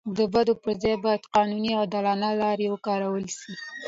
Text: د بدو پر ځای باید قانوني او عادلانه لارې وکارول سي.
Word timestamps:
د 0.17 0.19
بدو 0.33 0.53
پر 0.63 0.71
ځای 0.81 0.95
باید 1.03 1.29
قانوني 1.35 1.69
او 1.73 1.79
عادلانه 1.83 2.29
لارې 2.41 2.65
وکارول 2.69 3.25
سي. 3.39 3.53